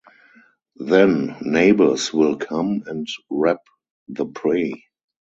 [0.79, 3.59] Then neighbors will come and wrap
[4.07, 4.73] the prey.